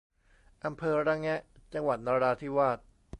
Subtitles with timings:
[0.65, 1.41] อำเภอระแงะ
[1.73, 2.79] จังหวัดนราธิวาส